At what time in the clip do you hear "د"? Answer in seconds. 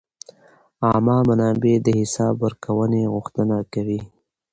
1.85-1.87